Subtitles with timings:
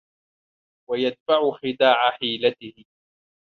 [0.89, 2.83] وَيَدْفَعُ خِدَاعَ حِيلَتِهِ